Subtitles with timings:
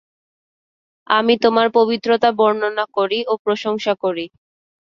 [1.07, 4.25] আমি তোমার পবিত্রতা বর্ণনা করি ও প্রশংসা করি।